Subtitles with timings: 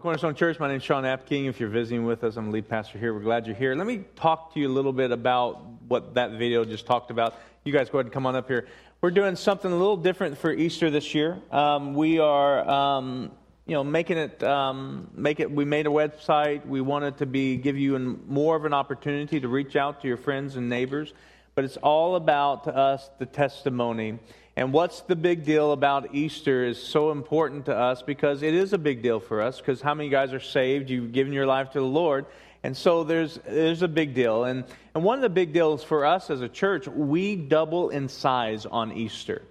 [0.00, 0.58] to Cornerstone Church.
[0.58, 1.46] My name is Sean Apking.
[1.46, 3.12] If you're visiting with us, I'm the lead pastor here.
[3.12, 3.74] We're glad you're here.
[3.74, 7.34] Let me talk to you a little bit about what that video just talked about.
[7.64, 8.66] You guys go ahead and come on up here.
[9.02, 11.38] We're doing something a little different for Easter this year.
[11.50, 13.30] Um, we are, um,
[13.66, 15.50] you know, making it, um, make it.
[15.50, 16.64] We made a website.
[16.64, 20.08] We wanted to be give you an, more of an opportunity to reach out to
[20.08, 21.12] your friends and neighbors.
[21.54, 24.18] But it's all about to us the testimony
[24.56, 28.72] and what's the big deal about Easter is so important to us because it is
[28.72, 30.90] a big deal for us because how many guys are saved?
[30.90, 32.26] You've given your life to the Lord.
[32.62, 34.44] And so there's, there's a big deal.
[34.44, 38.08] And, and one of the big deals for us as a church, we double in
[38.08, 39.42] size on Easter.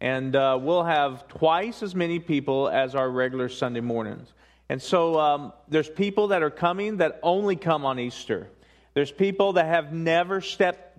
[0.00, 4.32] And uh, we'll have twice as many people as our regular Sunday mornings.
[4.68, 8.48] And so um, there's people that are coming that only come on Easter.
[8.94, 10.98] There's people that have never stepped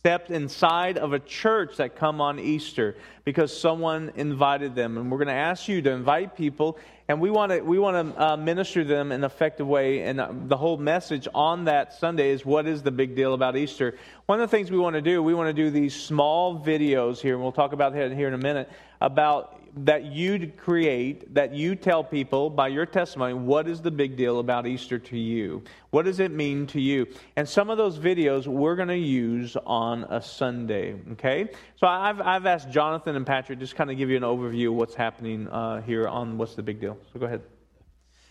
[0.00, 4.96] stepped inside of a church that come on Easter because someone invited them.
[4.96, 8.14] And we're going to ask you to invite people, and we want to we want
[8.14, 10.04] to uh, minister them in an effective way.
[10.04, 13.58] And uh, the whole message on that Sunday is what is the big deal about
[13.58, 13.98] Easter.
[14.24, 17.18] One of the things we want to do, we want to do these small videos
[17.18, 18.70] here, and we'll talk about that here in a minute
[19.02, 24.16] about that you create, that you tell people by your testimony, what is the big
[24.16, 25.62] deal about Easter to you?
[25.90, 27.06] What does it mean to you?
[27.36, 31.50] And some of those videos we're going to use on a Sunday, okay?
[31.76, 34.74] So I've, I've asked Jonathan and Patrick just kind of give you an overview of
[34.74, 36.98] what's happening uh, here on what's the big deal.
[37.12, 37.42] So go ahead.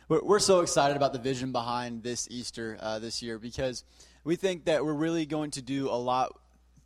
[0.09, 3.83] We're so excited about the vision behind this Easter uh, this year because
[4.23, 6.35] we think that we're really going to do a lot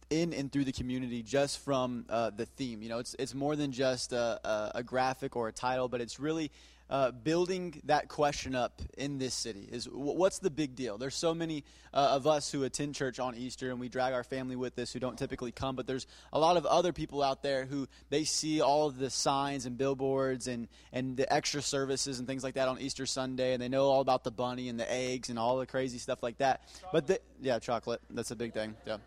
[0.10, 2.82] in and through the community just from uh, the theme.
[2.82, 6.20] You know, it's it's more than just a, a, graphic or a title, but it's
[6.20, 6.52] really
[6.90, 11.34] uh, building that question up in this city is what's the big deal there's so
[11.34, 14.78] many uh, of us who attend church on easter and we drag our family with
[14.78, 17.88] us who don't typically come but there's a lot of other people out there who
[18.10, 22.44] they see all of the signs and billboards and, and the extra services and things
[22.44, 25.30] like that on easter sunday and they know all about the bunny and the eggs
[25.30, 27.08] and all the crazy stuff like that chocolate.
[27.08, 28.98] but yeah chocolate that's a big thing yeah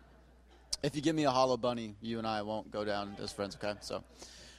[0.83, 3.55] if you give me a hollow bunny, you and I won't go down as friends,
[3.55, 3.77] okay?
[3.81, 4.03] So,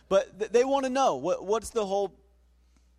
[0.08, 2.12] but th- they want to know what what's the whole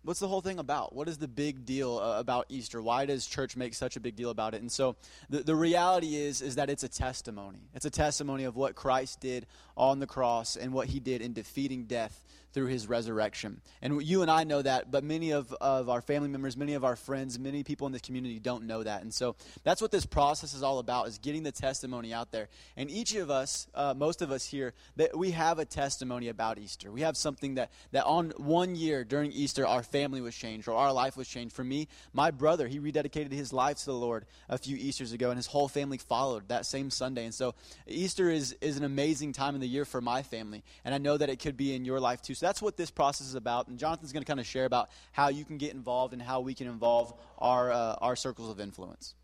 [0.04, 0.94] what's the whole thing about?
[0.94, 2.80] What is the big deal uh, about Easter?
[2.80, 4.60] Why does church make such a big deal about it?
[4.60, 4.96] And so
[5.28, 7.60] the, the reality is is that it's a testimony.
[7.74, 9.46] It's a testimony of what Christ did
[9.76, 13.60] on the cross and what he did in defeating death through his resurrection.
[13.80, 16.84] And you and I know that, but many of, of our family members, many of
[16.84, 19.02] our friends, many people in this community don't know that.
[19.02, 22.48] And so that's what this process is all about, is getting the testimony out there.
[22.76, 26.58] And each of us, uh, most of us here, that we have a testimony about
[26.58, 26.90] Easter.
[26.90, 30.74] We have something that, that on one year during Easter, our family was changed or
[30.74, 31.54] our life was changed.
[31.54, 35.30] For me, my brother, he rededicated his life to the Lord a few Easters ago,
[35.30, 37.24] and his whole family followed that same Sunday.
[37.24, 37.54] And so
[37.86, 40.62] Easter is, is an amazing time in the year for my family.
[40.84, 42.34] And I know that it could be in your life too.
[42.34, 43.68] So that's what this process is about.
[43.68, 46.40] And Jonathan's going to kind of share about how you can get involved and how
[46.40, 49.14] we can involve our, uh, our circles of influence.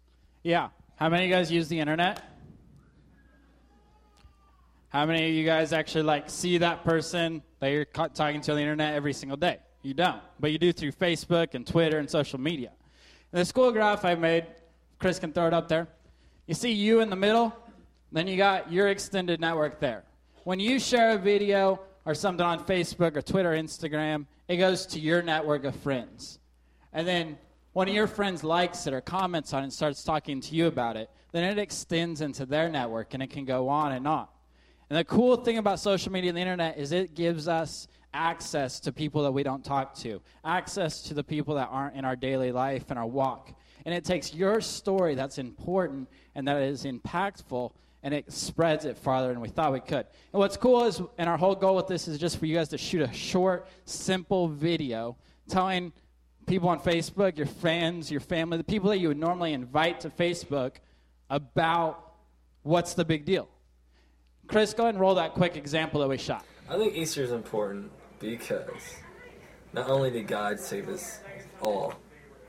[0.43, 0.69] Yeah.
[0.97, 2.23] How many of you guys use the internet?
[4.89, 8.57] How many of you guys actually like see that person that you're talking to on
[8.57, 9.59] the internet every single day?
[9.87, 12.73] You don't, but you do through Facebook and Twitter and social media.
[13.31, 14.45] And the school graph I made,
[14.99, 15.87] Chris can throw it up there.
[16.49, 17.55] You see you in the middle,
[18.11, 20.03] then you got your extended network there.
[20.43, 24.87] When you share a video or something on Facebook or Twitter, or Instagram, it goes
[24.87, 26.41] to your network of friends.
[26.93, 27.39] And then
[27.73, 30.67] one of your friends likes it or comments on it and starts talking to you
[30.67, 34.27] about it, then it extends into their network and it can go on and on.
[34.91, 38.81] And the cool thing about social media and the internet is it gives us access
[38.81, 42.17] to people that we don't talk to, access to the people that aren't in our
[42.17, 43.53] daily life and our walk.
[43.85, 47.73] And it takes your story that's important and that is impactful
[48.03, 50.07] and it spreads it farther than we thought we could.
[50.33, 52.69] And what's cool is, and our whole goal with this is just for you guys
[52.69, 55.17] to shoot a short, simple video
[55.49, 55.93] telling
[56.47, 60.11] people on Facebook, your friends, your family, the people that you would normally invite to
[60.11, 60.77] Facebook
[61.29, 62.13] about
[62.63, 63.49] what's the big deal.
[64.47, 66.45] Chris, go ahead and roll that quick example that we shot.
[66.69, 68.97] I think Easter is important because
[69.73, 71.21] not only did God save us
[71.61, 71.95] all,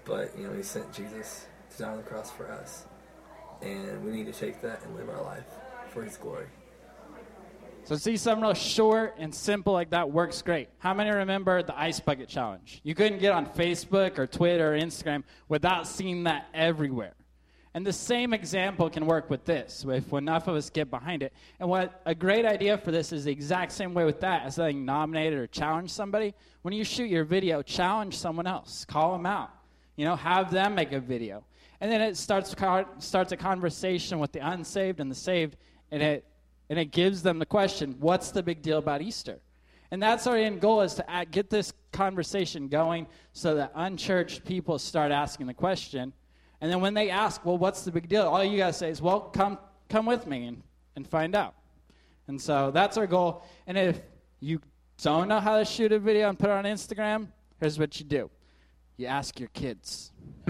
[0.05, 2.85] but you know He sent Jesus to die on the cross for us
[3.61, 5.45] and we need to take that and live our life
[5.89, 6.47] for His glory.
[7.83, 10.69] So see something real short and simple like that works great.
[10.79, 12.81] How many remember the ice bucket challenge?
[12.83, 17.13] You couldn't get on Facebook or Twitter or Instagram without seeing that everywhere.
[17.73, 21.33] And the same example can work with this, if enough of us get behind it.
[21.59, 24.55] And what a great idea for this is the exact same way with that, as
[24.55, 26.33] saying nominated or challenge somebody.
[26.63, 29.51] When you shoot your video, challenge someone else, call them out.
[29.95, 31.43] You know, have them make a video.
[31.79, 32.55] And then it starts,
[32.99, 35.57] starts a conversation with the unsaved and the saved,
[35.91, 36.25] and it,
[36.69, 39.39] and it gives them the question what's the big deal about Easter?
[39.91, 44.79] And that's our end goal is to get this conversation going so that unchurched people
[44.79, 46.13] start asking the question.
[46.61, 48.23] And then when they ask, well, what's the big deal?
[48.23, 49.59] All you got to say is, well, come,
[49.89, 50.63] come with me and,
[50.95, 51.53] and find out.
[52.27, 53.43] And so that's our goal.
[53.67, 54.01] And if
[54.39, 54.59] you
[55.01, 57.27] don't know how to shoot a video and put it on Instagram,
[57.59, 58.29] here's what you do
[58.97, 60.11] you ask your kids.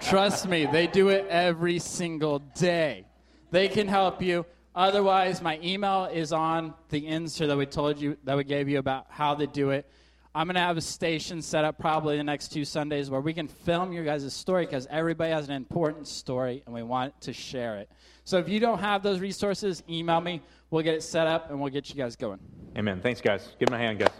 [0.00, 3.06] Trust me, they do it every single day.
[3.52, 4.44] They can help you.
[4.74, 8.80] Otherwise, my email is on the insert that we told you, that we gave you
[8.80, 9.88] about how to do it.
[10.36, 13.32] I'm going to have a station set up probably the next two Sundays where we
[13.32, 17.32] can film your guys' story because everybody has an important story and we want to
[17.32, 17.88] share it.
[18.24, 20.42] So if you don't have those resources, email me.
[20.70, 22.40] We'll get it set up and we'll get you guys going.
[22.76, 23.00] Amen.
[23.00, 23.54] Thanks, guys.
[23.60, 24.10] Give them a hand, guys.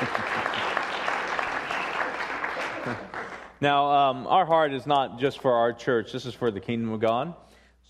[3.60, 6.90] now, um, our heart is not just for our church, this is for the kingdom
[6.90, 7.34] of God.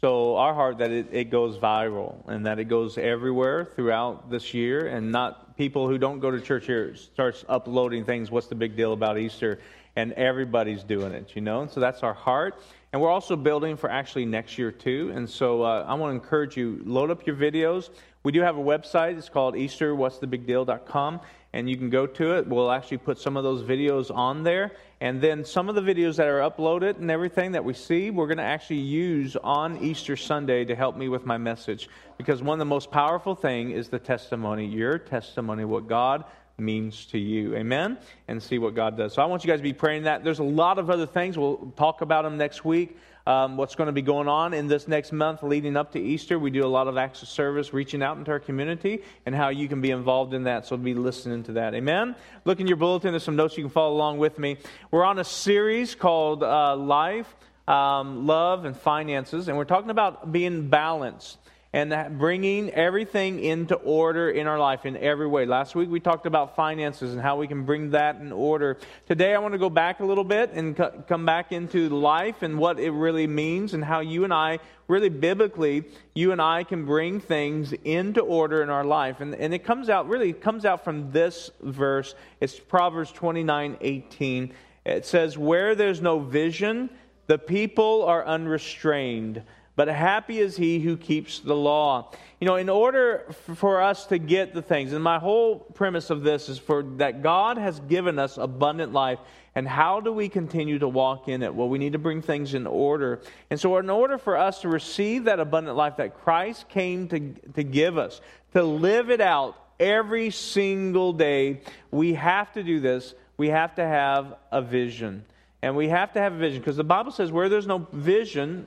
[0.00, 4.54] So, our heart that it, it goes viral and that it goes everywhere throughout this
[4.54, 8.30] year, and not people who don't go to church here starts uploading things.
[8.30, 9.60] What's the big deal about Easter?
[9.94, 11.60] And everybody's doing it, you know?
[11.60, 12.62] And so, that's our heart.
[12.94, 15.12] And we're also building for actually next year, too.
[15.14, 17.90] And so, uh, I want to encourage you load up your videos.
[18.22, 19.18] We do have a website.
[19.18, 21.20] It's called EasterWhat'sTheBigDeal.com
[21.52, 22.46] and you can go to it.
[22.46, 24.72] We'll actually put some of those videos on there.
[25.00, 28.26] And then some of the videos that are uploaded and everything that we see, we're
[28.26, 31.88] going to actually use on Easter Sunday to help me with my message.
[32.18, 36.24] Because one of the most powerful thing is the testimony, your testimony, what God
[36.58, 37.56] means to you.
[37.56, 37.98] Amen?
[38.28, 39.14] And see what God does.
[39.14, 40.22] So I want you guys to be praying that.
[40.22, 41.36] There's a lot of other things.
[41.38, 42.96] We'll talk about them next week
[43.30, 46.36] um, what's going to be going on in this next month leading up to Easter.
[46.36, 49.50] We do a lot of acts of service, reaching out into our community, and how
[49.50, 50.66] you can be involved in that.
[50.66, 51.72] So be listening to that.
[51.74, 52.16] Amen.
[52.44, 53.12] Look in your bulletin.
[53.12, 54.56] There's some notes you can follow along with me.
[54.90, 57.32] We're on a series called uh, Life,
[57.68, 61.38] um, Love, and Finances, and we're talking about being balanced
[61.72, 65.46] and bringing everything into order in our life in every way.
[65.46, 68.76] Last week we talked about finances and how we can bring that in order.
[69.06, 70.76] Today I want to go back a little bit and
[71.06, 74.58] come back into life and what it really means and how you and I,
[74.88, 79.20] really biblically, you and I can bring things into order in our life.
[79.20, 82.16] And, and it comes out, really comes out from this verse.
[82.40, 84.52] It's Proverbs 29 18.
[84.86, 86.90] It says, Where there's no vision,
[87.28, 89.44] the people are unrestrained
[89.80, 92.12] but happy is he who keeps the law.
[92.38, 93.24] You know, in order
[93.54, 97.22] for us to get the things, and my whole premise of this is for that
[97.22, 99.20] God has given us abundant life.
[99.54, 101.54] And how do we continue to walk in it?
[101.54, 103.22] Well, we need to bring things in order.
[103.48, 107.32] And so, in order for us to receive that abundant life that Christ came to,
[107.54, 108.20] to give us,
[108.52, 113.14] to live it out every single day, we have to do this.
[113.38, 115.24] We have to have a vision.
[115.62, 118.66] And we have to have a vision because the Bible says where there's no vision,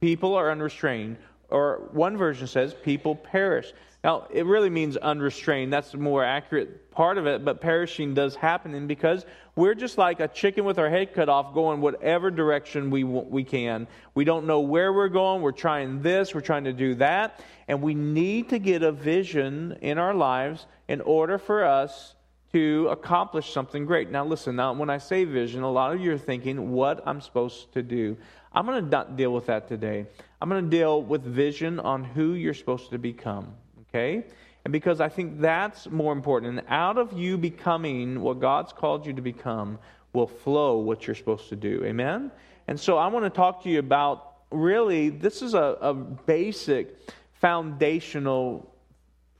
[0.00, 1.16] people are unrestrained.
[1.48, 3.72] Or one version says people perish.
[4.02, 5.72] Now, it really means unrestrained.
[5.72, 8.72] That's the more accurate part of it, but perishing does happen.
[8.74, 9.26] And because
[9.56, 13.44] we're just like a chicken with our head cut off, going whatever direction we, we
[13.44, 13.86] can.
[14.14, 15.42] We don't know where we're going.
[15.42, 17.40] We're trying this, we're trying to do that.
[17.68, 22.14] And we need to get a vision in our lives in order for us
[22.52, 24.10] to accomplish something great.
[24.10, 27.20] Now, listen, now when I say vision, a lot of you are thinking what I'm
[27.20, 28.16] supposed to do.
[28.52, 30.06] I'm going to not deal with that today.
[30.40, 33.54] I'm going to deal with vision on who you're supposed to become,
[33.88, 34.24] okay?
[34.64, 36.58] And because I think that's more important.
[36.58, 39.78] And out of you becoming what God's called you to become
[40.12, 41.84] will flow what you're supposed to do.
[41.84, 42.30] Amen?
[42.66, 46.98] And so I want to talk to you about really, this is a, a basic
[47.34, 48.74] foundational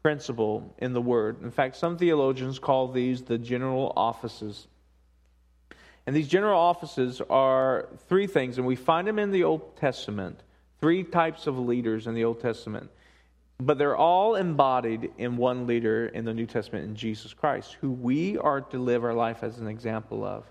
[0.02, 1.43] principle in the Word.
[1.43, 4.69] In fact, some theologians call these the general offices.
[6.07, 10.40] And these general offices are three things, and we find them in the Old Testament.
[10.80, 12.90] Three types of leaders in the Old Testament.
[13.59, 17.90] But they're all embodied in one leader in the New Testament, in Jesus Christ, who
[17.90, 20.45] we are to live our life as an example of.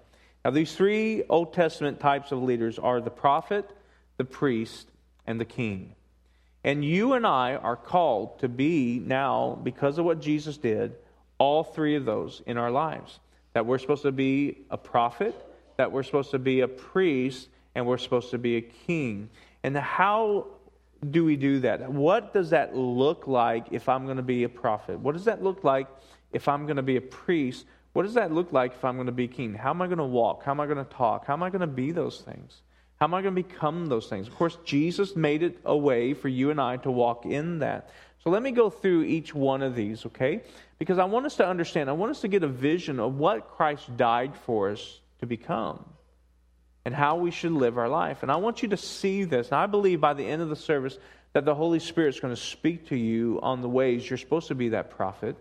[0.46, 3.68] Now, these three Old Testament types of leaders are the prophet,
[4.18, 4.88] the priest,
[5.26, 5.96] and the king.
[6.64, 10.94] And you and I are called to be now, because of what Jesus did,
[11.40, 13.20] all three of those in our lives.
[13.54, 15.36] That we're supposed to be a prophet,
[15.78, 19.30] that we're supposed to be a priest, and we're supposed to be a king.
[19.64, 20.48] And how
[21.10, 21.92] do we do that?
[21.92, 25.00] What does that look like if I'm going to be a prophet?
[25.00, 25.88] What does that look like
[26.34, 27.66] if I'm going to be a priest?
[27.94, 29.54] What does that look like if I'm going to be king?
[29.54, 30.44] How am I going to walk?
[30.44, 31.26] How am I going to talk?
[31.26, 32.62] How am I going to be those things?
[33.00, 34.28] How am I going to become those things?
[34.28, 37.90] Of course, Jesus made it a way for you and I to walk in that.
[38.24, 40.42] So let me go through each one of these, okay?
[40.78, 43.52] Because I want us to understand, I want us to get a vision of what
[43.52, 45.86] Christ died for us to become
[46.84, 48.22] and how we should live our life.
[48.22, 49.48] And I want you to see this.
[49.48, 50.98] And I believe by the end of the service
[51.32, 54.56] that the Holy Spirit's going to speak to you on the ways you're supposed to
[54.56, 55.38] be that prophet,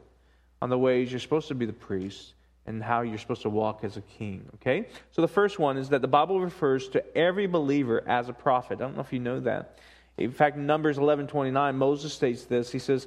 [0.62, 2.34] on the ways you're supposed to be the priest,
[2.68, 4.46] and how you're supposed to walk as a king.
[4.56, 4.86] Okay?
[5.10, 8.74] So the first one is that the Bible refers to every believer as a prophet.
[8.74, 9.78] I don't know if you know that.
[10.18, 12.70] In fact, Numbers 11:29, Moses states this.
[12.70, 13.06] He says,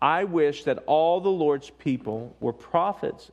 [0.00, 3.32] "I wish that all the Lord's people were prophets."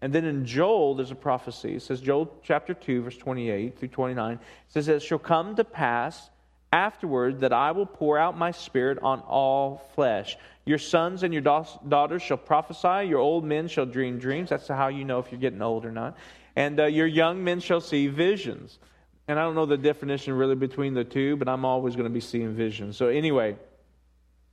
[0.00, 1.76] And then in Joel, there's a prophecy.
[1.76, 5.64] It says, Joel chapter 2, verse 28 through 29, it says, It shall come to
[5.64, 6.28] pass
[6.74, 10.36] afterward that I will pour out my spirit on all flesh.
[10.66, 14.50] Your sons and your daughters shall prophesy, your old men shall dream dreams.
[14.50, 16.16] That's how you know if you're getting old or not.
[16.56, 18.78] And uh, your young men shall see visions.
[19.28, 22.12] And I don't know the definition really between the two, but I'm always going to
[22.12, 22.96] be seeing visions.
[22.96, 23.56] So, anyway,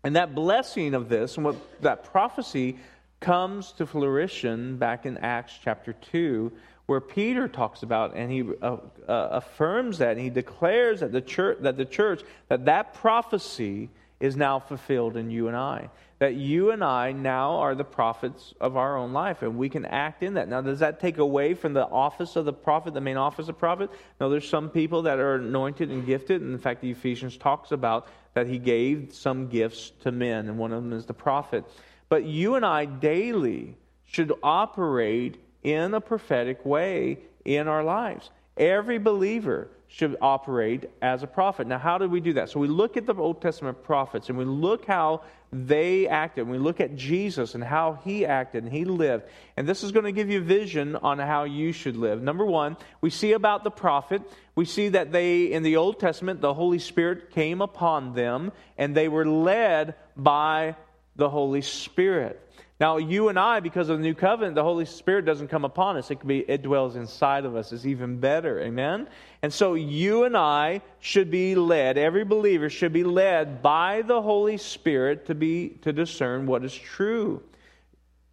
[0.03, 2.77] and that blessing of this and what that prophecy
[3.19, 6.51] comes to fruition back in Acts chapter 2,
[6.91, 8.75] where Peter talks about and he uh,
[9.07, 13.89] uh, affirms that and he declares that the church that the church that that prophecy
[14.19, 15.89] is now fulfilled in you and I.
[16.19, 19.85] That you and I now are the prophets of our own life, and we can
[19.85, 20.49] act in that.
[20.49, 23.57] Now, does that take away from the office of the prophet, the main office of
[23.57, 23.89] prophet?
[24.19, 27.71] No, there's some people that are anointed and gifted, and in fact, the Ephesians talks
[27.71, 31.63] about that he gave some gifts to men, and one of them is the prophet.
[32.09, 38.29] But you and I daily should operate in a prophetic way in our lives.
[38.57, 41.67] Every believer should operate as a prophet.
[41.67, 42.49] Now, how do we do that?
[42.49, 46.47] So we look at the Old Testament prophets and we look how they acted.
[46.47, 49.25] We look at Jesus and how he acted and he lived.
[49.57, 52.21] And this is going to give you vision on how you should live.
[52.21, 54.21] Number one, we see about the prophet.
[54.55, 58.95] We see that they, in the Old Testament, the Holy Spirit came upon them and
[58.95, 60.77] they were led by
[61.17, 62.39] the Holy Spirit.
[62.81, 65.97] Now, you and I, because of the new covenant, the Holy Spirit doesn't come upon
[65.97, 66.09] us.
[66.09, 67.71] It be it dwells inside of us.
[67.71, 68.59] It's even better.
[68.59, 69.07] Amen.
[69.43, 74.19] And so you and I should be led, every believer should be led by the
[74.19, 77.43] Holy Spirit to be to discern what is true.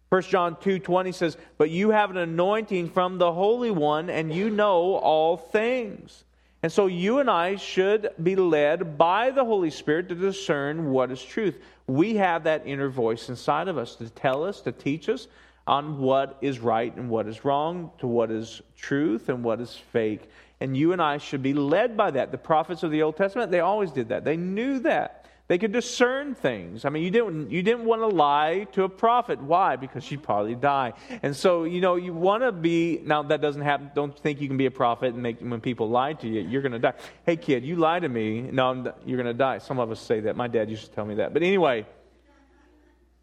[0.09, 4.49] 1 John 2:20 says, "But you have an anointing from the Holy One, and you
[4.49, 6.23] know all things."
[6.61, 11.09] And so you and I should be led by the Holy Spirit to discern what
[11.09, 11.57] is truth.
[11.87, 15.27] We have that inner voice inside of us to tell us, to teach us
[15.65, 19.75] on what is right and what is wrong, to what is truth and what is
[19.75, 20.29] fake.
[20.59, 22.31] And you and I should be led by that.
[22.31, 24.25] The prophets of the Old Testament, they always did that.
[24.25, 25.18] They knew that.
[25.49, 26.85] They could discern things.
[26.85, 29.41] I mean, you didn't, you didn't want to lie to a prophet.
[29.41, 29.77] Why?
[29.77, 30.93] Because she'd probably die.
[31.23, 33.89] And so, you know, you want to be, now that doesn't happen.
[33.95, 36.61] Don't think you can be a prophet and make, when people lie to you, you're
[36.61, 36.93] going to die.
[37.25, 38.41] Hey, kid, you lie to me.
[38.41, 39.57] No, you're going to die.
[39.57, 40.35] Some of us say that.
[40.35, 41.33] My dad used to tell me that.
[41.33, 41.87] But anyway,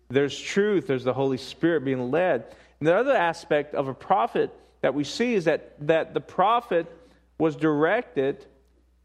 [0.08, 2.56] there's truth, there's the Holy Spirit being led.
[2.80, 6.88] And the other aspect of a prophet that we see is that, that the prophet
[7.38, 8.44] was directed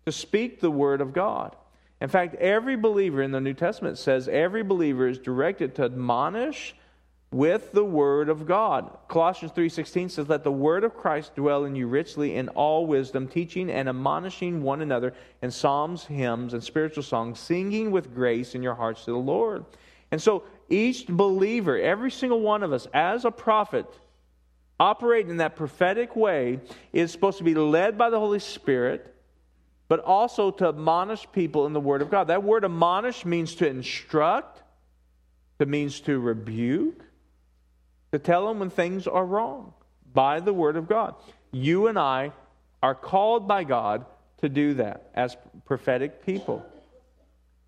[0.08, 1.56] to speak the word of God.
[2.02, 6.76] In fact, every believer in the New Testament says every believer is directed to admonish
[7.32, 8.98] with the word of God.
[9.08, 13.28] Colossians 3:16 says let the word of Christ dwell in you richly in all wisdom,
[13.28, 18.64] teaching and admonishing one another in psalms, hymns, and spiritual songs, singing with grace in
[18.64, 19.64] your hearts to the Lord.
[20.10, 23.86] And so each believer, every single one of us as a prophet
[24.80, 26.60] operating in that prophetic way
[26.92, 29.16] is supposed to be led by the Holy Spirit
[29.92, 32.28] but also to admonish people in the Word of God.
[32.28, 34.64] That word admonish means to instruct,
[35.60, 37.04] it means to rebuke,
[38.14, 39.74] to tell them when things are wrong
[40.14, 41.16] by the Word of God.
[41.52, 42.32] You and I
[42.82, 44.06] are called by God
[44.38, 46.66] to do that as prophetic people.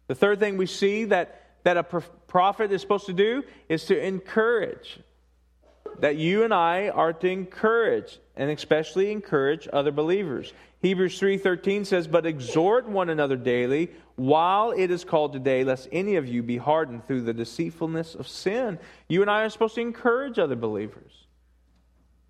[0.07, 4.01] The third thing we see that, that a prophet is supposed to do is to
[4.01, 4.97] encourage.
[5.99, 10.53] That you and I are to encourage, and especially encourage other believers.
[10.81, 16.15] Hebrews 3:13 says, "But exhort one another daily while it is called today, lest any
[16.15, 19.81] of you be hardened through the deceitfulness of sin." You and I are supposed to
[19.81, 21.27] encourage other believers.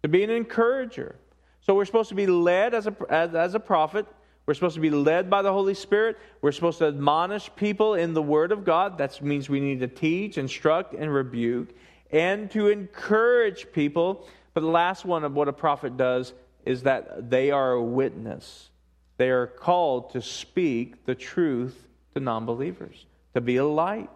[0.04, 1.16] To be an encourager.
[1.62, 4.06] So we're supposed to be led as a as, as a prophet.
[4.46, 6.18] We're supposed to be led by the Holy Spirit.
[6.42, 8.98] We're supposed to admonish people in the Word of God.
[8.98, 11.70] That means we need to teach, instruct, and rebuke,
[12.12, 14.28] and to encourage people.
[14.54, 16.34] But the last one of what a prophet does
[16.66, 18.70] is that they are a witness.
[19.18, 24.10] They are called to speak the truth to non believers, to be a light.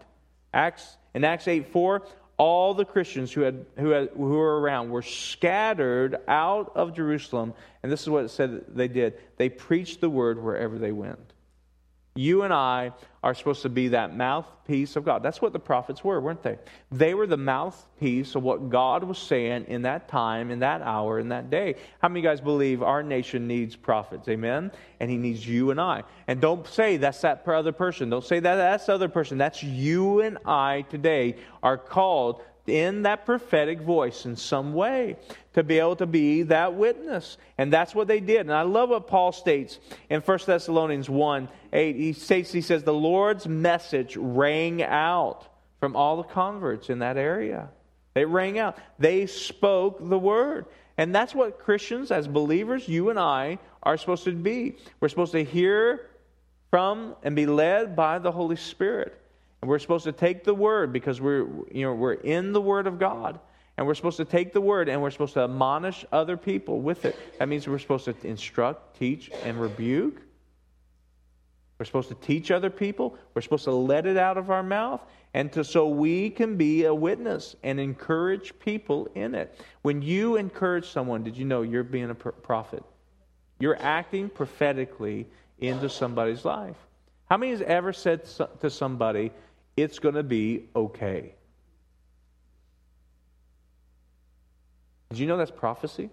[0.54, 2.04] Acts, in Acts 8 4,
[2.38, 7.54] all the Christians who, had, who, had, who were around were scattered out of Jerusalem.
[7.82, 11.34] And this is what it said they did they preached the word wherever they went.
[12.18, 12.92] You and I
[13.24, 15.22] are supposed to be that mouthpiece of God.
[15.22, 16.58] That's what the prophets were, weren't they?
[16.92, 21.20] They were the mouthpiece of what God was saying in that time, in that hour,
[21.20, 21.76] in that day.
[22.00, 24.28] How many guys believe our nation needs prophets?
[24.30, 24.72] Amen?
[25.00, 26.04] And he needs you and I.
[26.28, 28.10] And don't say that's that other person.
[28.10, 29.38] Don't say that that's the other person.
[29.38, 35.16] That's you and I today are called in that prophetic voice in some way
[35.54, 37.38] to be able to be that witness.
[37.58, 38.42] And that's what they did.
[38.42, 41.96] And I love what Paul states in 1 Thessalonians 1 8.
[41.96, 45.48] He states, he says, the Lord's message rang out
[45.80, 47.70] from all the converts in that area.
[48.14, 48.78] They rang out.
[49.00, 50.66] They spoke the word.
[50.98, 54.78] And that's what Christians, as believers, you and I, are supposed to be.
[55.00, 56.10] We're supposed to hear
[56.72, 59.20] from and be led by the Holy Spirit.
[59.62, 62.88] And we're supposed to take the word because we're, you know, we're in the word
[62.88, 63.40] of God.
[63.78, 67.06] And we're supposed to take the word and we're supposed to admonish other people with
[67.06, 67.16] it.
[67.38, 70.20] That means we're supposed to instruct, teach, and rebuke.
[71.78, 73.16] We're supposed to teach other people.
[73.36, 75.02] We're supposed to let it out of our mouth.
[75.36, 79.60] And to, so we can be a witness and encourage people in it.
[79.84, 82.84] When you encourage someone, did you know you're being a prophet?
[83.60, 85.28] You're acting prophetically
[85.60, 86.78] into somebody's life.
[87.30, 88.26] How many has ever said
[88.62, 89.32] to somebody,
[89.78, 91.36] it's going to be okay.
[95.10, 96.10] Did you know that's prophecy?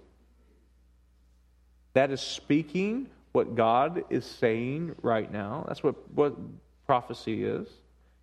[1.94, 5.64] That is speaking what God is saying right now.
[5.66, 6.36] That's what, what
[6.86, 7.66] prophecy is.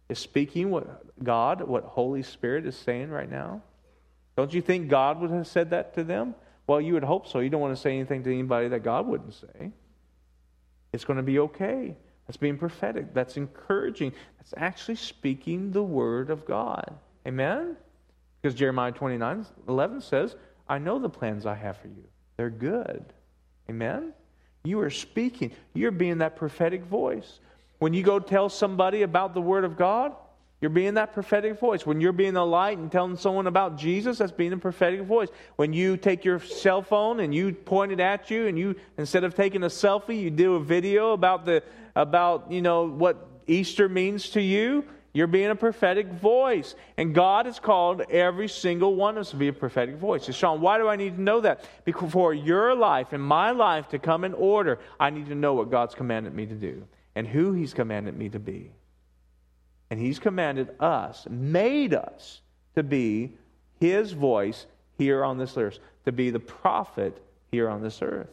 [0.07, 3.61] Is speaking what God, what Holy Spirit is saying right now.
[4.37, 6.35] Don't you think God would have said that to them?
[6.67, 7.39] Well, you would hope so.
[7.39, 9.71] You don't want to say anything to anybody that God wouldn't say.
[10.93, 11.95] It's going to be okay.
[12.31, 13.13] That's being prophetic.
[13.13, 14.13] That's encouraging.
[14.37, 16.93] That's actually speaking the word of God.
[17.27, 17.75] Amen?
[18.41, 20.37] Because Jeremiah 29 11 says,
[20.69, 22.05] I know the plans I have for you.
[22.37, 23.03] They're good.
[23.69, 24.13] Amen?
[24.63, 25.51] You are speaking.
[25.73, 27.41] You're being that prophetic voice.
[27.79, 30.15] When you go tell somebody about the word of God,
[30.61, 31.87] you're being that prophetic voice.
[31.87, 35.29] When you're being the light and telling someone about Jesus, that's being a prophetic voice.
[35.55, 39.23] When you take your cell phone and you point it at you, and you instead
[39.23, 41.63] of taking a selfie, you do a video about the
[41.95, 44.85] about you know what Easter means to you.
[45.13, 46.75] You're being a prophetic voice.
[46.95, 50.25] And God has called every single one of us to be a prophetic voice.
[50.25, 51.65] So, Sean, why do I need to know that?
[51.83, 55.53] Because for your life and my life to come in order, I need to know
[55.53, 58.71] what God's commanded me to do and who He's commanded me to be.
[59.91, 62.41] And He's commanded us, made us
[62.75, 63.33] to be
[63.79, 64.65] His voice
[64.97, 68.29] here on this earth, to be the prophet here on this earth.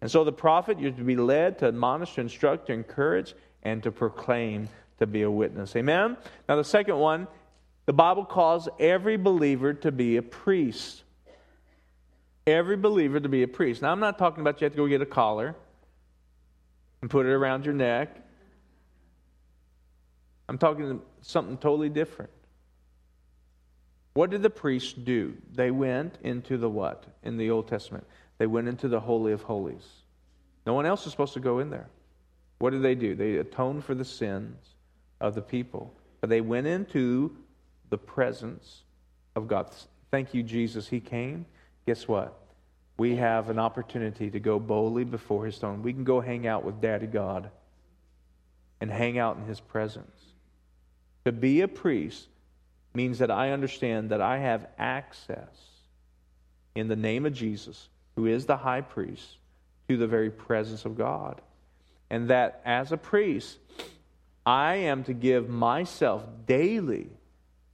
[0.00, 3.84] And so the prophet, you're to be led to admonish, to instruct, to encourage, and
[3.84, 5.76] to proclaim, to be a witness.
[5.76, 6.16] Amen?
[6.48, 7.28] Now, the second one,
[7.86, 11.04] the Bible calls every believer to be a priest.
[12.48, 13.80] Every believer to be a priest.
[13.80, 15.54] Now, I'm not talking about you have to go get a collar
[17.00, 18.23] and put it around your neck
[20.48, 22.30] I'm talking something totally different.
[24.14, 25.34] What did the priests do?
[25.52, 28.06] They went into the what in the Old Testament?
[28.38, 29.86] They went into the Holy of Holies.
[30.66, 31.88] No one else is supposed to go in there.
[32.58, 33.14] What did they do?
[33.14, 34.56] They atoned for the sins
[35.20, 35.94] of the people.
[36.20, 37.36] But they went into
[37.90, 38.84] the presence
[39.34, 39.70] of God.
[40.10, 40.88] Thank you, Jesus.
[40.88, 41.44] He came.
[41.86, 42.40] Guess what?
[42.96, 45.82] We have an opportunity to go boldly before His throne.
[45.82, 47.50] We can go hang out with Daddy God
[48.80, 50.23] and hang out in His presence.
[51.24, 52.28] To be a priest
[52.94, 55.48] means that I understand that I have access
[56.74, 59.38] in the name of Jesus, who is the high priest,
[59.88, 61.40] to the very presence of God.
[62.10, 63.58] And that as a priest,
[64.46, 67.08] I am to give myself daily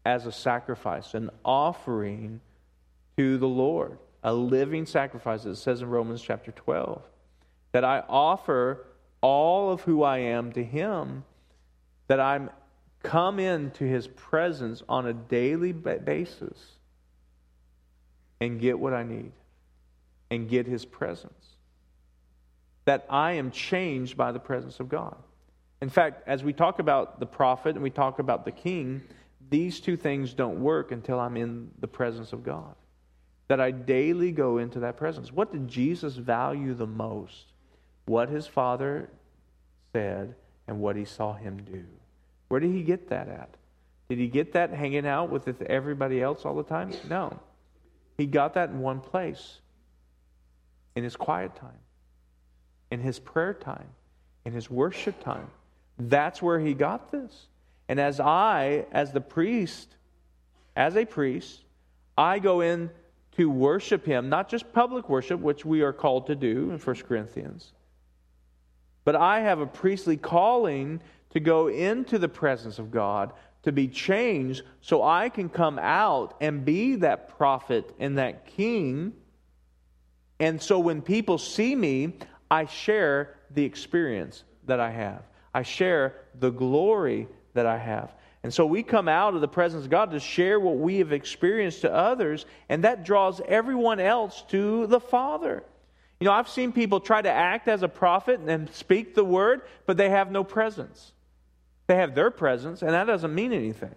[0.04, 2.40] as a sacrifice, an offering
[3.16, 7.02] to the Lord, a living sacrifice, as it says in Romans chapter 12.
[7.72, 8.86] That I offer
[9.20, 11.24] all of who I am to Him,
[12.06, 12.50] that I'm
[13.02, 16.58] come into his presence on a daily basis
[18.40, 19.32] and get what I need
[20.30, 21.32] and get his presence.
[22.84, 25.16] That I am changed by the presence of God.
[25.82, 29.02] In fact, as we talk about the prophet and we talk about the king,
[29.48, 32.74] these two things don't work until I'm in the presence of God.
[33.48, 35.32] That I daily go into that presence.
[35.32, 37.52] What did Jesus value the most?
[38.04, 39.10] What his father
[39.92, 40.34] said
[40.68, 41.84] and what he saw him do.
[42.50, 43.56] Where did he get that at?
[44.08, 46.92] Did he get that hanging out with everybody else all the time?
[47.08, 47.38] No.
[48.18, 49.60] He got that in one place
[50.96, 51.78] in his quiet time,
[52.90, 53.86] in his prayer time,
[54.44, 55.46] in his worship time.
[55.96, 57.46] That's where he got this.
[57.88, 59.94] And as I, as the priest,
[60.74, 61.60] as a priest,
[62.18, 62.90] I go in
[63.36, 66.96] to worship him, not just public worship, which we are called to do in 1
[67.06, 67.72] Corinthians,
[69.04, 73.88] but I have a priestly calling to go into the presence of God to be
[73.88, 79.12] changed so I can come out and be that prophet and that king.
[80.38, 82.14] And so when people see me,
[82.50, 85.22] I share the experience that I have.
[85.54, 88.14] I share the glory that I have.
[88.42, 91.12] And so we come out of the presence of God to share what we have
[91.12, 95.62] experienced to others, and that draws everyone else to the Father.
[96.20, 99.62] You know, I've seen people try to act as a prophet and speak the word,
[99.84, 101.12] but they have no presence.
[101.90, 103.96] They have their presence, and that doesn't mean anything.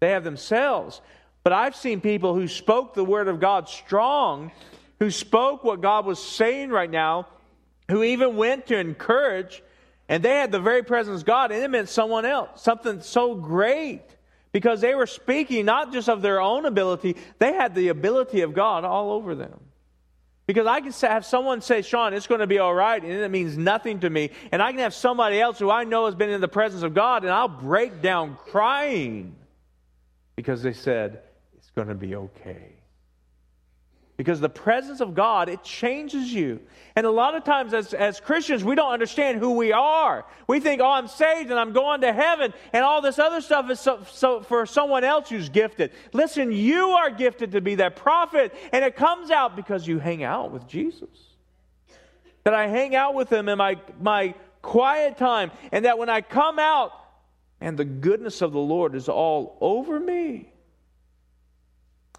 [0.00, 1.02] They have themselves.
[1.44, 4.52] But I've seen people who spoke the word of God strong,
[4.98, 7.26] who spoke what God was saying right now,
[7.90, 9.62] who even went to encourage,
[10.08, 13.34] and they had the very presence of God, and it meant someone else, something so
[13.34, 14.04] great.
[14.52, 18.54] Because they were speaking not just of their own ability, they had the ability of
[18.54, 19.60] God all over them.
[20.48, 23.30] Because I can have someone say, Sean, it's going to be all right, and it
[23.30, 24.30] means nothing to me.
[24.50, 26.94] And I can have somebody else who I know has been in the presence of
[26.94, 29.36] God, and I'll break down crying
[30.36, 31.20] because they said,
[31.58, 32.72] it's going to be okay.
[34.18, 36.58] Because the presence of God, it changes you.
[36.96, 40.26] And a lot of times as, as Christians, we don't understand who we are.
[40.48, 43.70] We think, oh, I'm saved and I'm going to heaven, and all this other stuff
[43.70, 45.92] is so, so for someone else who's gifted.
[46.12, 50.24] Listen, you are gifted to be that prophet, and it comes out because you hang
[50.24, 51.08] out with Jesus.
[52.42, 56.22] That I hang out with him in my, my quiet time, and that when I
[56.22, 56.90] come out,
[57.60, 60.52] and the goodness of the Lord is all over me.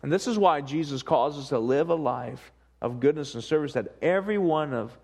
[0.02, 3.74] And this is why Jesus calls us to live a life of goodness and service
[3.74, 4.98] that everyone of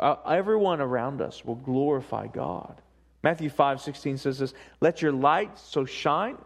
[0.00, 2.80] uh, everyone around us will glorify God.
[3.22, 6.36] Matthew 5 16 says this Let your light so shine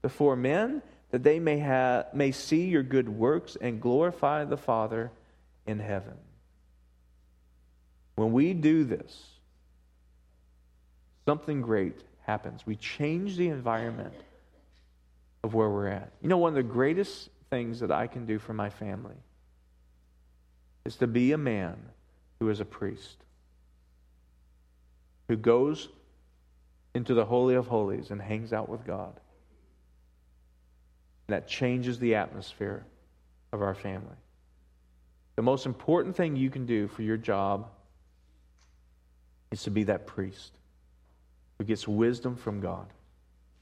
[0.00, 5.10] before men that they may, have, may see your good works and glorify the Father
[5.66, 6.14] in heaven.
[8.16, 9.26] When we do this,
[11.26, 12.64] something great happens.
[12.64, 14.14] We change the environment
[15.44, 16.12] of where we're at.
[16.22, 19.14] You know, one of the greatest things that I can do for my family
[20.86, 21.76] is to be a man
[22.40, 23.18] who is a priest,
[25.28, 25.90] who goes
[26.94, 29.20] into the Holy of Holies and hangs out with God.
[31.26, 32.86] That changes the atmosphere
[33.52, 34.16] of our family.
[35.36, 37.68] The most important thing you can do for your job
[39.50, 40.52] is to be that priest
[41.58, 42.86] who gets wisdom from God,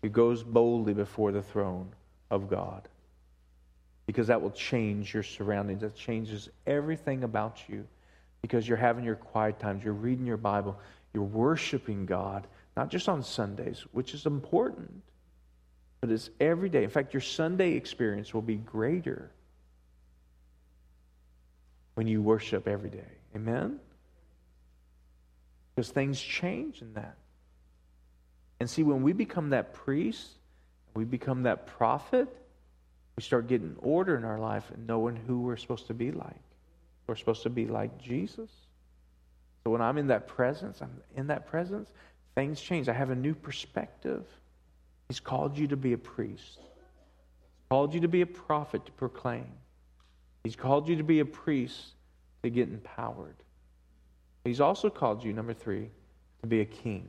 [0.01, 1.89] who goes boldly before the throne
[2.31, 2.87] of God
[4.11, 5.83] because that will change your surroundings.
[5.83, 7.87] That changes everything about you
[8.43, 10.77] because you're having your quiet times, you're reading your Bible,
[11.15, 15.01] you're worshiping God, not just on Sundays, which is important,
[16.01, 16.83] but it's every day.
[16.83, 19.31] In fact, your Sunday experience will be greater
[21.95, 23.13] when you worship every day.
[23.37, 23.79] Amen?
[25.77, 27.17] Because things change in that.
[28.59, 30.27] And see, when we become that priest,
[30.95, 32.29] we become that prophet,
[33.17, 36.41] we start getting order in our life and knowing who we're supposed to be like.
[37.07, 38.51] We're supposed to be like Jesus.
[39.65, 41.91] So when I'm in that presence, I'm in that presence,
[42.35, 42.89] things change.
[42.89, 44.25] I have a new perspective.
[45.09, 46.59] He's called you to be a priest.
[46.59, 49.47] He's called you to be a prophet to proclaim.
[50.45, 51.95] He's called you to be a priest
[52.43, 53.37] to get empowered.
[54.45, 55.91] He's also called you, number three,
[56.41, 57.09] to be a king.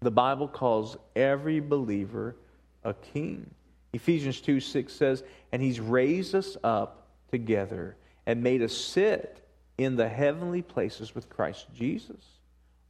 [0.00, 2.36] The Bible calls every believer
[2.84, 3.48] a king.
[3.92, 5.22] Ephesians 2 6 says,
[5.52, 7.96] And he's raised us up together
[8.26, 9.40] and made us sit
[9.78, 12.22] in the heavenly places with Christ Jesus.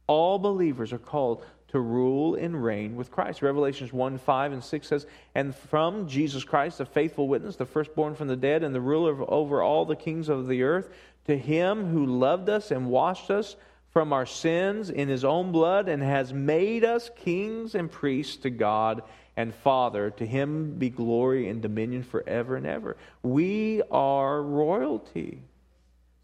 [0.07, 3.41] All believers are called to rule and reign with Christ.
[3.41, 8.15] Revelations 1 5 and 6 says, And from Jesus Christ, the faithful witness, the firstborn
[8.15, 10.89] from the dead, and the ruler over all the kings of the earth,
[11.25, 13.55] to him who loved us and washed us
[13.91, 18.49] from our sins in his own blood and has made us kings and priests to
[18.49, 19.03] God
[19.35, 20.11] and Father.
[20.11, 22.97] To him be glory and dominion forever and ever.
[23.23, 25.41] We are royalty.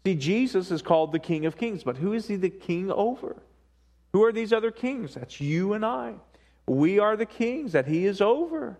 [0.04, 3.36] See, Jesus is called the King of Kings, but who is he the king over?
[4.12, 5.14] Who are these other kings?
[5.14, 6.14] That's you and I.
[6.66, 8.78] We are the kings that he is over.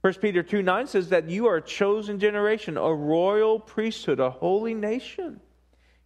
[0.00, 4.30] 1 Peter 2 9 says that you are a chosen generation, a royal priesthood, a
[4.30, 5.40] holy nation.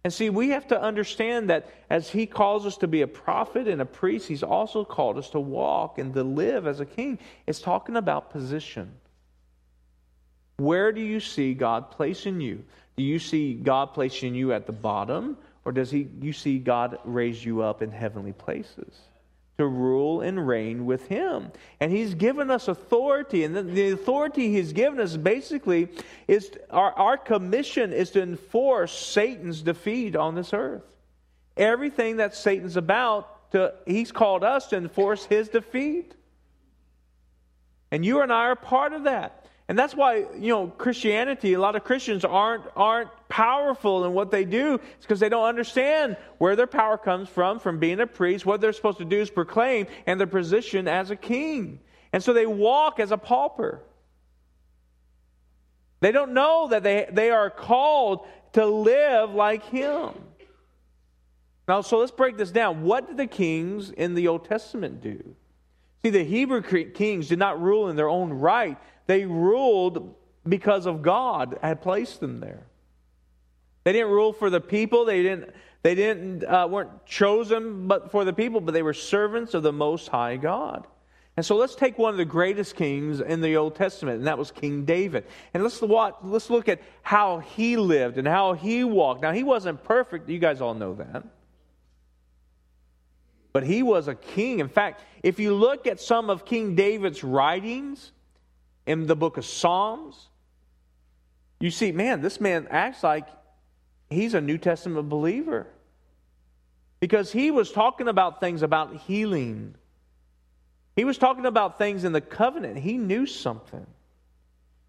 [0.03, 3.67] And see, we have to understand that as he calls us to be a prophet
[3.67, 7.19] and a priest, he's also called us to walk and to live as a king.
[7.45, 8.91] It's talking about position.
[10.57, 12.63] Where do you see God placing you?
[12.95, 16.97] Do you see God placing you at the bottom, or does he, you see God
[17.03, 18.95] raise you up in heavenly places?
[19.57, 21.51] To rule and reign with him.
[21.79, 23.43] And he's given us authority.
[23.43, 25.89] And the, the authority he's given us basically
[26.27, 30.83] is our, our commission is to enforce Satan's defeat on this earth.
[31.57, 36.13] everything that Satan's about, to, he's called us to enforce his defeat.
[37.91, 39.46] And you and I are part of that.
[39.69, 44.31] And that's why, you know, Christianity, a lot of Christians aren't, aren't powerful in what
[44.31, 44.75] they do.
[44.75, 48.45] It's because they don't understand where their power comes from, from being a priest.
[48.45, 51.79] What they're supposed to do is proclaim and their position as a king.
[52.13, 53.81] And so they walk as a pauper.
[55.99, 60.11] They don't know that they, they are called to live like him.
[61.67, 62.83] Now, so let's break this down.
[62.83, 65.35] What did the kings in the Old Testament do?
[66.03, 68.77] See, the Hebrew kings did not rule in their own right.
[69.07, 70.15] They ruled
[70.47, 72.63] because of God had placed them there.
[73.83, 75.05] They didn't rule for the people.
[75.05, 75.51] They didn't.
[75.83, 78.59] They didn't uh, weren't chosen, but for the people.
[78.59, 80.85] But they were servants of the Most High God.
[81.37, 84.39] And so let's take one of the greatest kings in the Old Testament, and that
[84.39, 85.25] was King David.
[85.53, 89.21] And let's watch, let's look at how he lived and how he walked.
[89.21, 90.27] Now he wasn't perfect.
[90.27, 91.23] You guys all know that.
[93.53, 94.59] But he was a king.
[94.59, 98.11] In fact, if you look at some of King David's writings,
[98.87, 100.29] in the book of Psalms,
[101.59, 103.27] you see, man, this man acts like
[104.09, 105.67] he's a New Testament believer.
[106.99, 109.75] Because he was talking about things about healing.
[110.95, 112.79] He was talking about things in the covenant.
[112.79, 113.85] He knew something.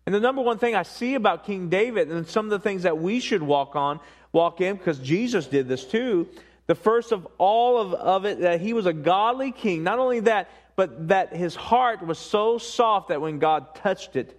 [0.06, 2.84] And the number one thing I see about King David and some of the things
[2.84, 4.00] that we should walk on,
[4.32, 6.28] walk in, because Jesus did this too.
[6.66, 9.82] The first of all of, of it, that he was a godly king.
[9.82, 14.38] Not only that, but that his heart was so soft that when God touched it,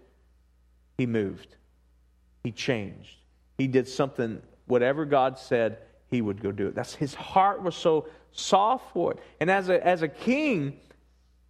[0.97, 1.58] he moved.
[2.45, 3.17] He changed.
[3.58, 6.75] He did something, whatever God said, he would go do it.
[6.75, 9.19] That's his heart was so soft for it.
[9.41, 10.80] And as a, as a king,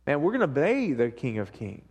[0.07, 1.83] man, we're going to obey the King of Kings.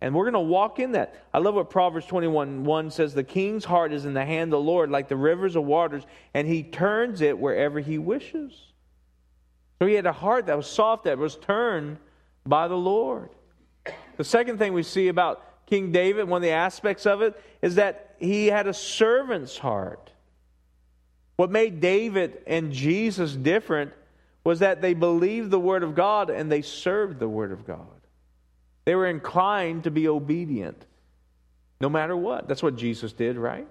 [0.00, 1.14] And we're going to walk in that.
[1.32, 4.58] I love what Proverbs 21 1 says The king's heart is in the hand of
[4.58, 6.02] the Lord, like the rivers of waters,
[6.34, 8.72] and he turns it wherever he wishes.
[9.78, 11.98] So he had a heart that was soft, that was turned
[12.46, 13.30] by the Lord.
[14.16, 17.76] The second thing we see about King David, one of the aspects of it, is
[17.76, 20.10] that he had a servant's heart.
[21.36, 23.92] What made David and Jesus different
[24.44, 27.86] was that they believed the Word of God and they served the Word of God.
[28.84, 30.84] They were inclined to be obedient
[31.80, 32.46] no matter what.
[32.46, 33.66] That's what Jesus did, right?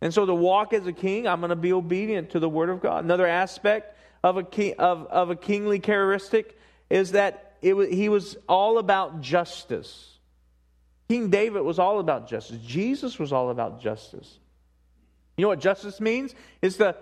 [0.00, 2.68] And so to walk as a king, I'm going to be obedient to the Word
[2.68, 3.04] of God.
[3.04, 6.58] Another aspect of a, king, of, of a kingly characteristic
[6.90, 10.18] is that it was, he was all about justice.
[11.08, 12.58] King David was all about justice.
[12.64, 14.38] Jesus was all about justice.
[15.36, 16.34] You know what justice means?
[16.60, 16.96] Is to,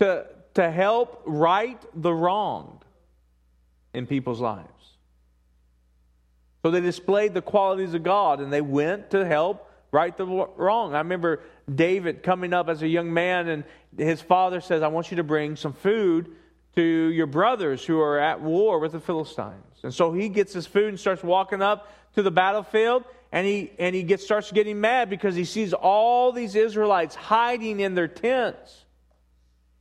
[0.00, 2.80] to, to help right the wrong
[3.92, 4.68] in people's lives.
[6.62, 10.94] So they displayed the qualities of God and they went to help right the wrong.
[10.94, 13.64] I remember David coming up as a young man and
[13.96, 16.34] his father says, I want you to bring some food
[16.76, 19.80] to your brothers who are at war with the Philistines.
[19.82, 23.72] And so he gets his food and starts walking up to the battlefield and he
[23.80, 28.06] and he gets starts getting mad because he sees all these Israelites hiding in their
[28.06, 28.84] tents.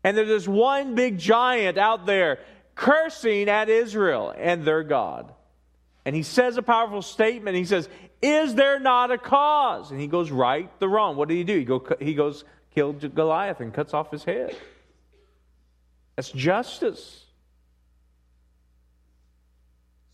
[0.03, 2.39] And there's this one big giant out there
[2.75, 5.31] cursing at Israel and their God.
[6.03, 7.55] And he says a powerful statement.
[7.55, 7.87] He says,
[8.21, 9.91] Is there not a cause?
[9.91, 11.15] And he goes right the wrong.
[11.15, 11.59] What did he do?
[11.59, 14.55] He, go, he goes, killed Goliath and cuts off his head.
[16.15, 17.23] That's justice.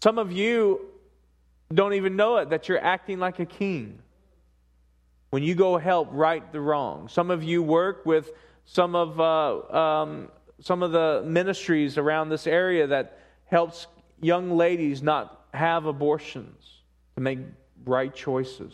[0.02, 0.82] Some of you
[1.74, 4.00] don't even know it that you're acting like a king
[5.30, 7.08] when you go help right the wrong.
[7.10, 8.32] Some of you work with
[8.66, 10.30] some of uh, um,
[10.62, 13.88] some of the ministries around this area that helps
[14.22, 16.82] young ladies not have abortions
[17.16, 17.40] to make
[17.86, 18.74] right choices.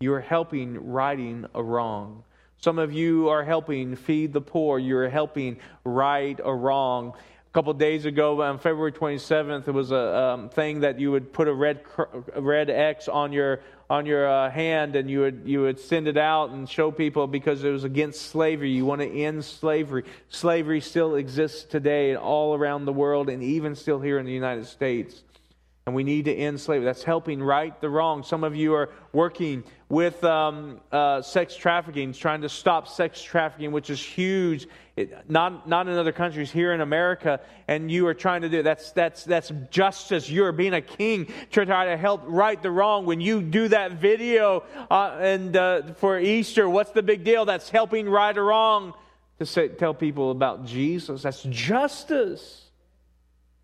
[0.00, 2.24] You are helping righting a wrong.
[2.60, 4.78] Some of you are helping feed the poor.
[4.78, 7.14] You're helping right or wrong.
[7.16, 11.32] A couple days ago, on February 27th, it was a um, thing that you would
[11.32, 11.80] put a red
[12.36, 16.18] red X on your on your uh, hand, and you would you would send it
[16.18, 18.70] out and show people because it was against slavery.
[18.70, 20.04] You want to end slavery.
[20.28, 24.66] Slavery still exists today all around the world, and even still here in the United
[24.66, 25.22] States
[25.90, 26.84] and we need to end slavery.
[26.84, 28.22] That's helping right the wrong.
[28.22, 33.72] Some of you are working with um, uh, sex trafficking, trying to stop sex trafficking,
[33.72, 34.68] which is huge.
[34.94, 38.62] It, not not in other countries, here in America, and you are trying to do
[38.62, 40.30] that's that's that's justice.
[40.30, 43.04] You're being a king to try to help right the wrong.
[43.04, 47.46] When you do that video uh, and uh, for Easter, what's the big deal?
[47.46, 48.94] That's helping right or wrong
[49.40, 51.22] to say, tell people about Jesus.
[51.22, 52.70] That's justice.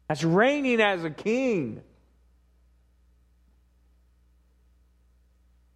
[0.08, 1.82] That's reigning as a king.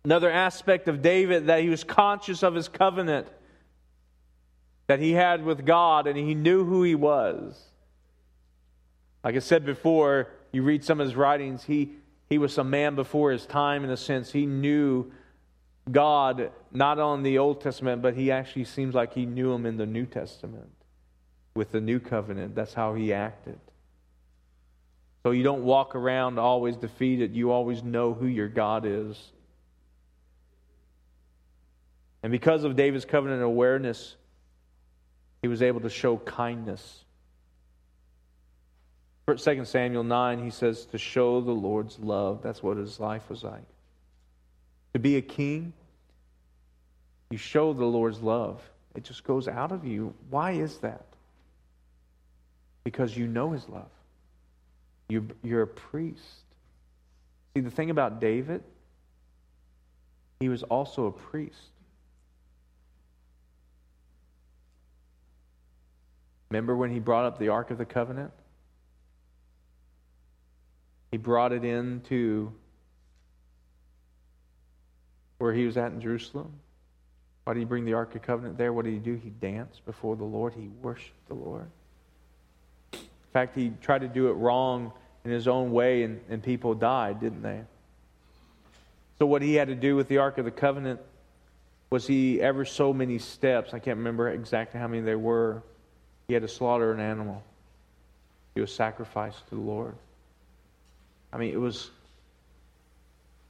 [0.04, 3.28] Another aspect of David that he was conscious of his covenant.
[4.90, 7.56] that he had with God and he knew who he was.
[9.22, 11.92] Like I said before, you read some of his writings, he,
[12.28, 14.32] he was a man before his time in a sense.
[14.32, 15.12] He knew
[15.92, 19.76] God not on the Old Testament, but he actually seems like he knew him in
[19.76, 20.72] the New Testament
[21.54, 22.56] with the new covenant.
[22.56, 23.60] That's how he acted.
[25.22, 27.32] So you don't walk around always defeated.
[27.32, 29.30] You always know who your God is.
[32.22, 34.16] And because of David's covenant awareness,
[35.42, 37.04] he was able to show kindness.
[39.26, 42.42] 2 Samuel 9, he says, to show the Lord's love.
[42.42, 43.64] That's what his life was like.
[44.92, 45.72] To be a king,
[47.30, 48.60] you show the Lord's love.
[48.94, 50.14] It just goes out of you.
[50.30, 51.04] Why is that?
[52.82, 53.90] Because you know his love.
[55.08, 56.44] You're, you're a priest.
[57.54, 58.62] See, the thing about David,
[60.40, 61.70] he was also a priest.
[66.50, 68.32] Remember when he brought up the Ark of the Covenant?
[71.12, 72.52] He brought it into
[75.38, 76.52] where he was at in Jerusalem.
[77.44, 78.72] Why did he bring the Ark of Covenant there?
[78.72, 79.14] What did he do?
[79.14, 81.66] He danced before the Lord, he worshiped the Lord.
[82.92, 83.00] In
[83.32, 84.92] fact, he tried to do it wrong
[85.24, 87.60] in his own way, and, and people died, didn't they?
[89.18, 91.00] So, what he had to do with the Ark of the Covenant
[91.90, 95.62] was he ever so many steps, I can't remember exactly how many there were,
[96.30, 97.42] he had to slaughter an animal.
[98.54, 99.96] He was sacrificed to the Lord.
[101.32, 101.90] I mean, it was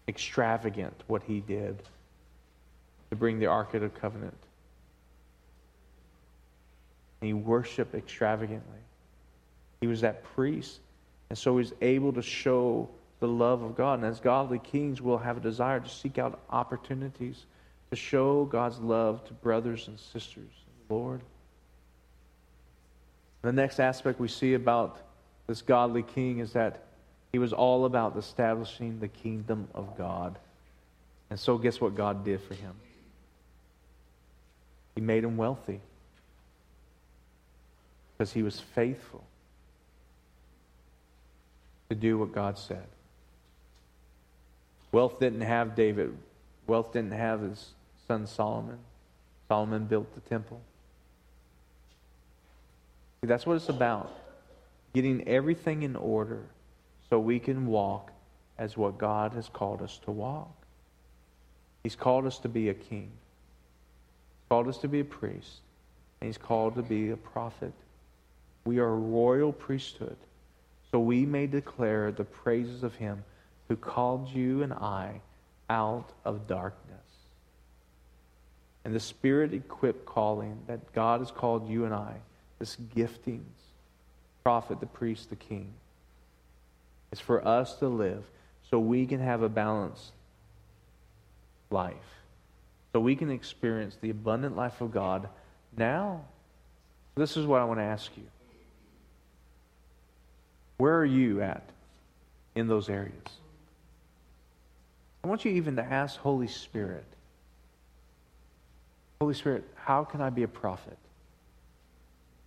[0.09, 1.77] extravagant what he did
[3.11, 4.39] to bring the Ark of the Covenant.
[7.21, 8.81] And he worshiped extravagantly.
[9.83, 10.81] He was that priest.
[11.29, 12.89] And so he's able to show
[13.19, 13.99] the love of God.
[13.99, 17.45] And as godly kings, we'll have a desire to seek out opportunities
[17.91, 20.49] to show God's love to brothers and sisters
[20.89, 21.21] Lord.
[23.43, 24.99] The next aspect we see about
[25.47, 26.83] this godly king is that
[27.33, 30.39] he was all about establishing the kingdom of God.
[31.31, 32.75] And so, guess what God did for him?
[34.95, 35.81] He made him wealthy
[38.17, 39.25] because he was faithful
[41.89, 42.85] to do what God said.
[44.93, 46.17] Wealth didn't have David,
[46.67, 47.71] wealth didn't have his
[48.07, 48.79] son Solomon.
[49.49, 50.61] Solomon built the temple.
[53.23, 54.11] That's what it's about
[54.95, 56.43] getting everything in order
[57.09, 58.11] so we can walk
[58.59, 60.51] as what God has called us to walk.
[61.83, 63.11] He's called us to be a king.
[63.11, 65.61] He's called us to be a priest.
[66.21, 67.73] And he's called to be a prophet.
[68.65, 70.17] We are a royal priesthood,
[70.91, 73.25] so we may declare the praises of him
[73.69, 75.21] who called you and I
[75.71, 76.99] out of darkness.
[78.85, 82.17] And the spirit equipped calling that God has called you and I,
[82.61, 83.41] this giftings,
[84.45, 85.73] prophet, the priest, the king,
[87.11, 88.23] It's for us to live
[88.71, 90.13] so we can have a balanced
[91.71, 91.97] life.
[92.93, 95.29] So we can experience the abundant life of God
[95.77, 96.21] now.
[97.17, 98.23] This is what I want to ask you.
[100.77, 101.65] Where are you at
[102.55, 103.13] in those areas?
[105.25, 107.05] I want you even to ask Holy Spirit
[109.21, 110.97] Holy Spirit, how can I be a prophet?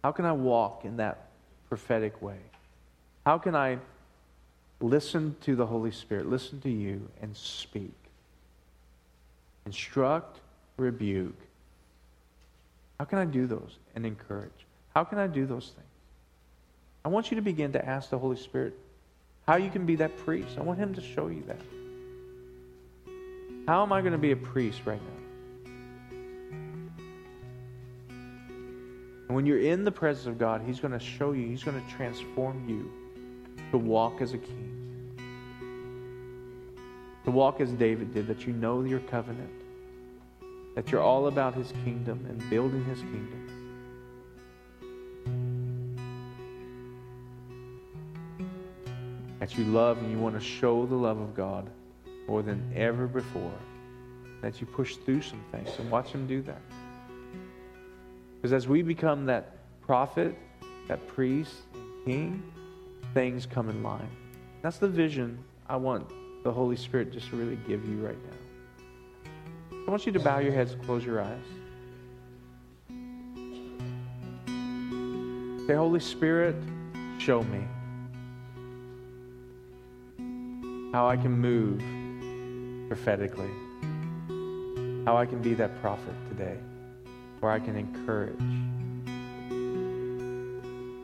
[0.03, 1.27] How can I walk in that
[1.69, 2.39] prophetic way?
[3.25, 3.79] How can I
[4.83, 7.93] listen to the Holy Spirit, listen to you, and speak.
[9.65, 10.39] Instruct,
[10.77, 11.39] rebuke.
[12.99, 14.51] How can I do those and encourage?
[14.93, 15.87] How can I do those things?
[17.05, 18.77] I want you to begin to ask the Holy Spirit
[19.47, 20.57] how you can be that priest.
[20.57, 21.61] I want Him to show you that.
[23.67, 25.12] How am I going to be a priest right now?
[29.33, 31.83] And when you're in the presence of God, He's going to show you, He's going
[31.83, 32.91] to transform you
[33.71, 34.73] to walk as a king
[37.23, 39.49] to walk as David did, that you know your covenant,
[40.75, 43.39] that you're all about his kingdom and building his kingdom.
[49.39, 51.69] That you love and you want to show the love of God
[52.27, 53.53] more than ever before.
[54.41, 56.61] That you push through some things and watch him do that.
[58.43, 60.35] Because as we become that prophet,
[60.89, 61.61] that priest,
[62.03, 62.43] king,
[63.13, 64.09] things come in line.
[64.61, 66.11] That's the vision I want
[66.43, 69.79] the Holy Spirit just to really give you right now.
[69.87, 71.39] I want you to bow your heads close your eyes.
[75.65, 76.57] Say, Holy Spirit,
[77.19, 77.65] show me
[80.91, 81.79] how I can move
[82.89, 83.51] prophetically,
[85.05, 86.57] how I can be that prophet today.
[87.43, 88.39] Where I can encourage,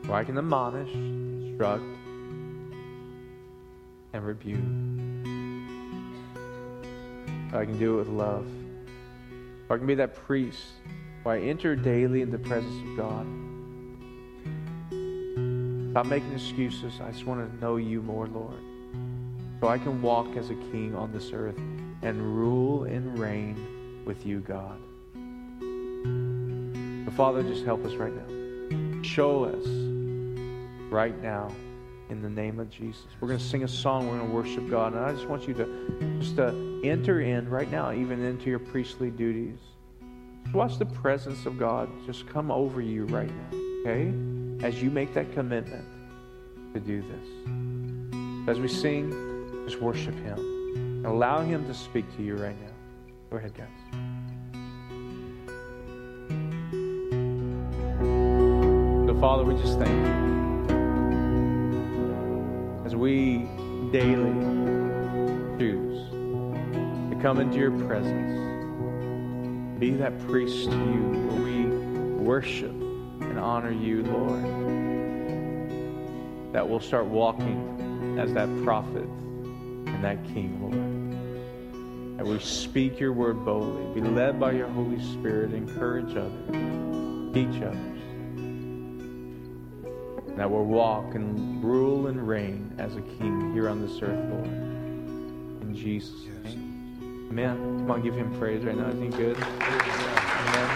[0.08, 1.84] where I can admonish, instruct,
[4.14, 4.58] and rebuke.
[7.52, 8.46] I can do it with love.
[9.68, 10.64] I can be that priest
[11.24, 13.26] where I enter daily in the presence of God.
[15.90, 16.94] Stop making excuses.
[17.02, 18.62] I just want to know you more, Lord.
[19.60, 21.58] So I can walk as a king on this earth
[22.00, 24.80] and rule and reign with you, God.
[27.10, 29.02] So, Father, just help us right now.
[29.02, 29.66] Show us
[30.90, 31.50] right now
[32.08, 33.04] in the name of Jesus.
[33.20, 34.06] We're going to sing a song.
[34.06, 34.92] We're going to worship God.
[34.94, 38.60] And I just want you to just to enter in right now, even into your
[38.60, 39.58] priestly duties.
[40.44, 44.12] Just watch the presence of God just come over you right now, okay?
[44.64, 45.84] As you make that commitment
[46.74, 48.48] to do this.
[48.48, 49.10] As we sing,
[49.64, 51.04] just worship Him.
[51.04, 52.72] Allow Him to speak to you right now.
[53.30, 53.99] Go ahead, guys.
[59.20, 60.74] Father, we just thank you
[62.86, 63.46] as we
[63.92, 64.32] daily
[65.58, 68.38] choose to come into your presence,
[69.78, 71.66] be that priest to you where we
[72.24, 74.42] worship and honor you, Lord,
[76.54, 82.16] that we'll start walking as that prophet and that king, Lord.
[82.16, 87.62] That we speak your word boldly, be led by your Holy Spirit, encourage others, teach
[87.62, 87.99] others
[90.40, 94.46] that will walk and rule and reign as a king here on this earth, Lord.
[94.46, 97.28] In Jesus' name.
[97.28, 97.56] Amen.
[97.80, 98.88] Come on, give him praise right now.
[98.88, 99.36] Isn't he good?
[99.36, 100.70] Amen.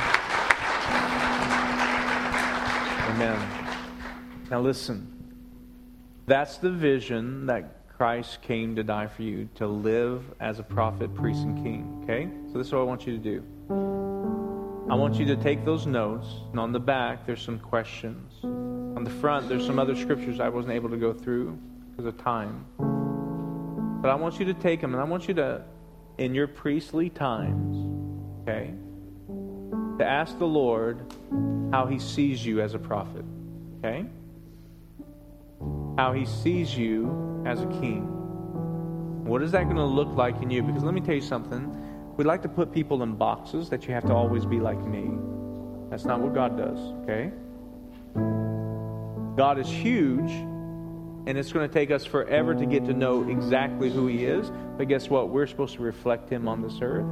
[3.08, 3.48] Amen.
[4.50, 5.10] Now listen.
[6.26, 11.14] That's the vision that Christ came to die for you, to live as a prophet,
[11.14, 12.02] priest, and king.
[12.02, 12.28] Okay?
[12.52, 13.42] So this is what I want you to do.
[14.90, 18.30] I want you to take those notes, and on the back, there's some questions.
[18.96, 21.58] On the front, there's some other scriptures I wasn't able to go through
[21.90, 22.64] because of time.
[24.00, 25.62] But I want you to take them, and I want you to,
[26.18, 27.76] in your priestly times,
[28.42, 28.72] okay,
[29.98, 31.12] to ask the Lord
[31.72, 33.24] how He sees you as a prophet,
[33.78, 34.06] okay?
[35.98, 38.02] How He sees you as a king.
[39.24, 40.62] What is that going to look like in you?
[40.62, 42.14] Because let me tell you something.
[42.16, 45.10] We like to put people in boxes that you have to always be like me.
[45.90, 47.32] That's not what God does, okay?
[49.36, 53.90] God is huge, and it's going to take us forever to get to know exactly
[53.90, 54.50] who He is.
[54.76, 55.30] But guess what?
[55.30, 57.06] We're supposed to reflect Him on this earth.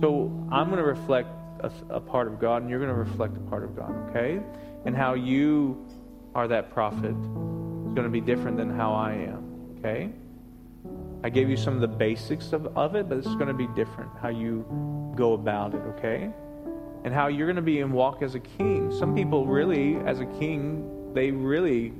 [0.00, 1.28] So I'm going to reflect
[1.60, 4.40] a, a part of God, and you're going to reflect a part of God, okay?
[4.84, 5.86] And how you
[6.34, 10.10] are that prophet is going to be different than how I am, okay?
[11.22, 13.66] I gave you some of the basics of, of it, but it's going to be
[13.68, 14.64] different how you
[15.16, 16.30] go about it, okay?
[17.04, 18.90] And how you're going to be and walk as a king.
[18.98, 21.92] Some people really, as a king, they really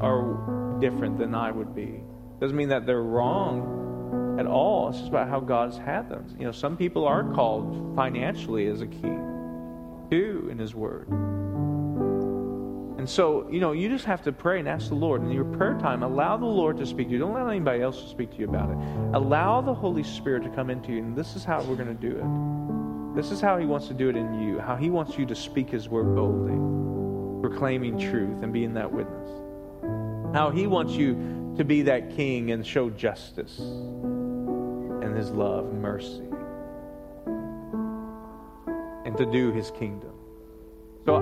[0.00, 2.00] are different than I would be.
[2.40, 4.88] Doesn't mean that they're wrong at all.
[4.88, 6.24] It's just about how God's had them.
[6.38, 11.08] You know, some people are called financially as a king, too, in His Word.
[12.98, 15.22] And so, you know, you just have to pray and ask the Lord.
[15.22, 17.18] In your prayer time, allow the Lord to speak to you.
[17.18, 18.76] Don't let anybody else speak to you about it.
[19.14, 21.94] Allow the Holy Spirit to come into you, and this is how we're going to
[21.94, 23.16] do it.
[23.16, 25.34] This is how He wants to do it in you, how He wants you to
[25.34, 26.54] speak His word boldly,
[27.40, 29.28] proclaiming truth and being that witness.
[30.34, 36.24] How He wants you to be that king and show justice and His love mercy
[39.04, 40.12] and to do His kingdom.
[41.06, 41.20] So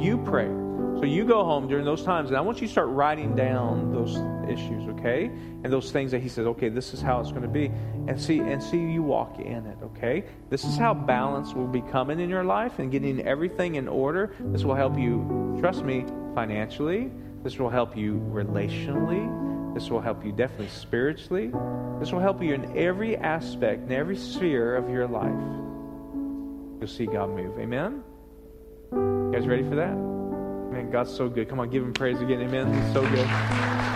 [0.00, 0.65] you pray.
[0.98, 3.92] So you go home during those times, and I want you to start writing down
[3.92, 4.16] those
[4.48, 5.26] issues, okay?
[5.26, 7.66] And those things that he says, okay, this is how it's going to be,
[8.08, 10.24] and see and see you walk in it, okay?
[10.48, 14.34] This is how balance will be coming in your life and getting everything in order.
[14.40, 17.10] This will help you, trust me, financially.
[17.42, 19.74] This will help you relationally.
[19.74, 21.52] This will help you definitely spiritually.
[22.00, 25.28] This will help you in every aspect, in every sphere of your life.
[26.80, 27.58] You'll see God move.
[27.58, 28.02] Amen.
[28.92, 30.25] You guys ready for that?
[30.70, 31.48] Man, God's so good.
[31.48, 32.40] Come on, give him praise again.
[32.40, 32.72] Amen.
[32.72, 33.95] He's so good.